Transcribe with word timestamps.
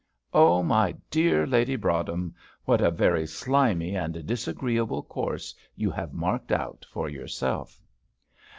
Oh, 0.33 0.63
my 0.63 0.95
dear 1.11 1.45
Lady 1.45 1.75
Broadhem, 1.75 2.33
what 2.65 2.81
a 2.81 2.89
very 2.89 3.27
slimy 3.27 3.95
and 3.95 4.25
disagreeable 4.25 5.03
course 5.03 5.53
you 5.75 5.91
have 5.91 6.11
marked 6.11 6.51
out 6.51 6.87
for 6.89 7.07
yourself! 7.07 7.79